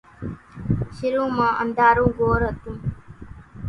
[0.95, 2.75] شرو مان انڌارو گھور ھتون